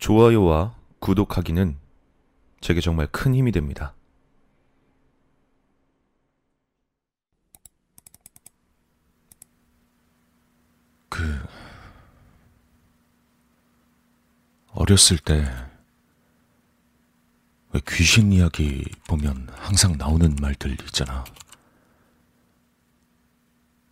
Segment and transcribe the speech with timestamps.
[0.00, 1.76] 좋아요와 구독하기는
[2.60, 3.94] 제게 정말 큰 힘이 됩니다.
[11.08, 11.22] 그
[14.72, 15.42] 어렸을 때왜
[17.88, 21.24] 귀신 이야기 보면 항상 나오는 말들 있잖아.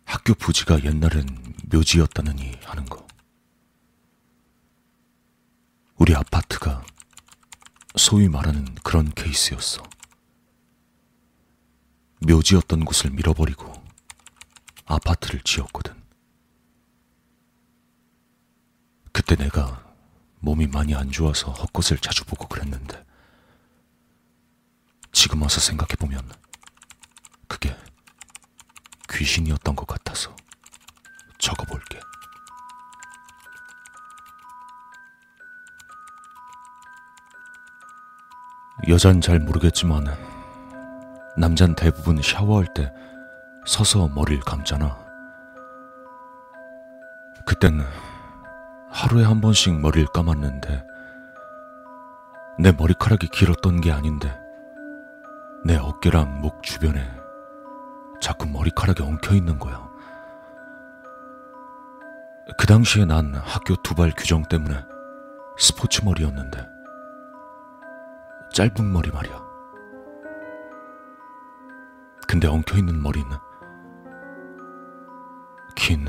[0.05, 1.27] 학교 부지가 옛날엔
[1.71, 3.08] 묘지였다느니 하는 거.
[6.09, 6.83] 우리 아파트가
[7.95, 9.83] 소위 말하는 그런 케이스였어.
[12.27, 13.71] 묘지였던 곳을 밀어버리고
[14.85, 15.93] 아파트를 지었거든.
[19.11, 19.85] 그때 내가
[20.39, 23.05] 몸이 많이 안 좋아서 헛것을 자주 보고 그랬는데,
[25.11, 26.27] 지금 와서 생각해보면
[27.47, 27.77] 그게
[29.11, 30.35] 귀신이었던 것 같아서
[38.87, 40.05] 여잔 잘 모르겠지만
[41.37, 42.91] 남잔 대부분 샤워할 때
[43.65, 44.97] 서서 머리를 감잖아.
[47.45, 47.81] 그땐
[48.89, 50.85] 하루에 한 번씩 머리를 감았는데
[52.59, 54.33] 내 머리카락이 길었던 게 아닌데
[55.65, 57.05] 내 어깨랑 목 주변에
[58.21, 59.87] 자꾸 머리카락이 엉켜 있는 거야.
[62.57, 64.83] 그 당시에 난 학교 두발 규정 때문에
[65.57, 66.78] 스포츠 머리였는데
[68.53, 69.49] 짧은 머리 말이야.
[72.27, 73.29] 근데 엉켜 있는 머리는
[75.75, 76.07] 긴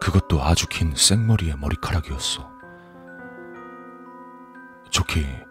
[0.00, 2.50] 그것도 아주 긴 생머리의 머리카락이었어.
[4.90, 5.46] 좋게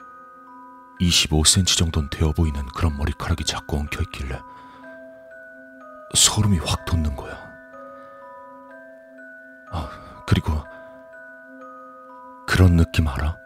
[1.00, 4.40] 25cm 정도는 되어 보이는 그런 머리카락이 자꾸 엉켜 있길래
[6.14, 7.34] 소름이 확 돋는 거야.
[9.72, 9.90] 아,
[10.28, 10.52] 그리고
[12.46, 13.41] 그런 느낌 알아?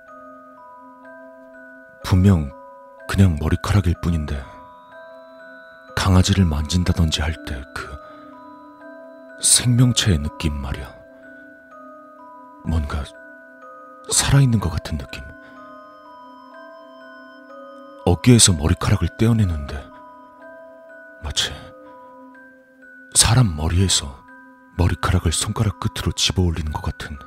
[2.05, 2.51] 분명
[3.07, 4.43] 그냥 머리카락일 뿐인데
[5.95, 7.95] 강아지를 만진다든지 할 때 그
[9.41, 10.95] 생명체의 느낌 말이야.
[12.65, 13.03] 뭔가
[14.11, 15.23] 살아있는 것 같은 느낌.
[18.05, 19.83] 어깨에서 머리카락을 떼어내는데
[21.23, 21.51] 마치
[23.15, 24.23] 사람 머리에서
[24.77, 27.17] 머리카락을 손가락 끝으로 집어 올리는 것 같은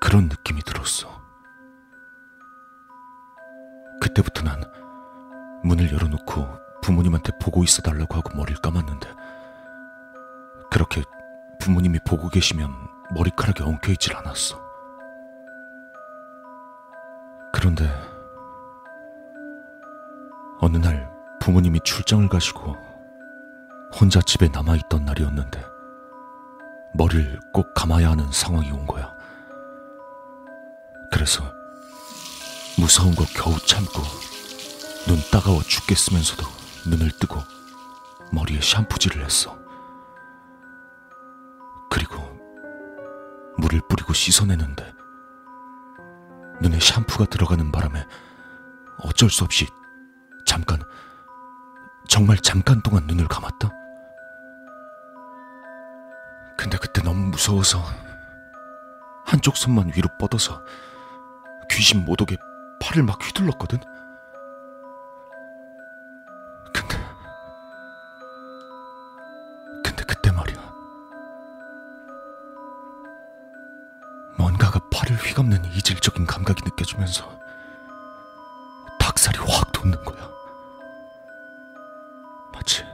[0.00, 1.22] 그런 느낌이 들었어.
[4.14, 4.62] 그때부터 난
[5.64, 6.46] 문을 열어놓고
[6.82, 9.08] 부모님한테 보고 있어 달라고 하고 머리를 감았는데
[10.70, 11.02] 그렇게
[11.58, 12.70] 부모님이 보고 계시면
[13.14, 14.62] 머리카락이 엉켜 있질 않았어.
[17.52, 17.90] 그런데
[20.60, 21.10] 어느 날
[21.40, 22.76] 부모님이 출장을 가시고
[23.98, 25.64] 혼자 집에 남아있던 날이었는데
[26.94, 29.12] 머리를 꼭 감아야 하는 상황이 온 거야.
[31.10, 31.42] 그래서
[32.76, 34.02] 무서운 거 겨우 참고
[35.06, 36.44] 눈 따가워 죽겠으면서도
[36.86, 37.40] 눈을 뜨고
[38.32, 39.56] 머리에 샴푸질을 했어.
[41.90, 42.16] 그리고
[43.58, 44.92] 물을 뿌리고 씻어내는데
[46.60, 48.04] 눈에 샴푸가 들어가는 바람에
[48.98, 49.68] 어쩔 수 없이
[50.44, 50.80] 잠깐,
[52.08, 53.70] 정말 잠깐 동안 눈을 감았다.
[56.56, 57.84] 근데 그때 너무 무서워서
[59.26, 60.64] 한쪽 손만 위로 뻗어서
[61.70, 62.36] 귀신 못 오게
[62.84, 63.80] 팔을 막 휘둘렀거든.
[66.74, 66.98] 근데,
[69.82, 70.58] 근데 그때 말이야.
[74.36, 77.40] 뭔가가 팔을 휘감는 이질적인 감각이 느껴지면서
[79.00, 80.30] 닭살이 확 돋는 거야.
[82.52, 82.84] 마치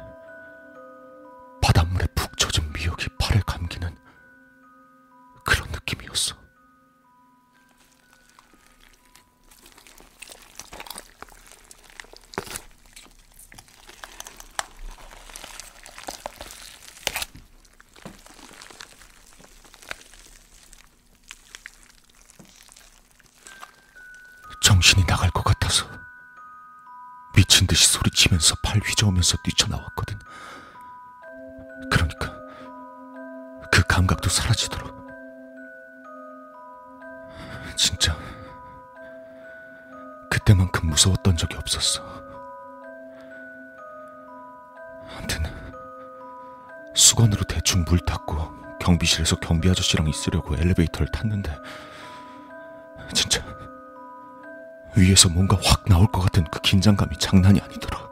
[1.60, 3.96] 바닷물에 푹 젖은 미역이 팔에 감기는
[5.44, 6.36] 그런 느낌이었어.
[24.80, 25.86] 정신이 나갈 것 같아서
[27.34, 30.18] 미친 듯이 소리치면서 팔 휘저으면서 뛰쳐나왔거든.
[31.90, 32.34] 그러니까
[33.70, 34.98] 그 감각도 사라지도록.
[37.76, 38.16] 진짜
[40.30, 42.02] 그때만큼 무서웠던 적이 없었어.
[45.14, 45.42] 아무튼
[46.94, 51.54] 수건으로 대충 물 닦고 경비실에서 경비 아저씨랑 있으려고 엘리베이터를 탔는데
[53.12, 53.49] 진짜
[54.96, 58.10] 위에서 뭔가 확 나올 것 같은 그 긴장감이 장난이 아니더라.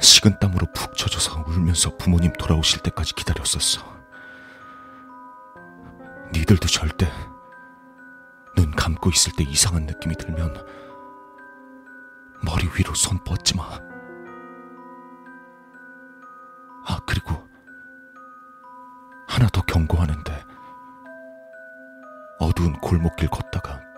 [0.00, 3.80] 식은땀으로 푹 젖어서 울면서 부모님 돌아오실 때까지 기다렸었어.
[6.32, 7.08] 니들도 절대
[8.56, 10.66] 눈 감고 있을 때 이상한 느낌이 들면
[12.44, 13.64] 머리 위로 손 뻗지 마.
[16.84, 17.48] 아, 그리고
[19.28, 20.44] 하나 더 경고하는데
[22.40, 23.91] 어두운 골목길 걷다가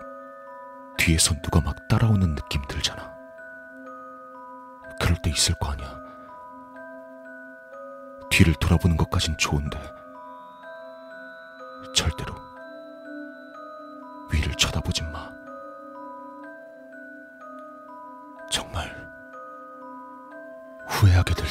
[1.05, 3.15] 뒤에서 누가 막 따라오는 느낌 들잖아.
[4.99, 5.99] 그럴 때 있을 거 아니야.
[8.31, 9.79] 뒤를 돌아보는 것까진 좋은데
[11.93, 12.33] 절대로
[14.31, 15.31] 위를 쳐다보지 마.
[18.49, 18.89] 정말
[20.87, 21.47] 후회하게 될